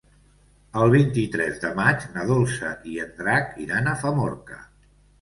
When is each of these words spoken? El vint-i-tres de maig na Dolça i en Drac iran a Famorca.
El 0.85 0.93
vint-i-tres 0.95 1.61
de 1.67 1.71
maig 1.81 2.09
na 2.15 2.25
Dolça 2.33 2.75
i 2.95 2.99
en 3.07 3.15
Drac 3.23 3.57
iran 3.69 3.95
a 3.97 3.99
Famorca. 4.05 4.63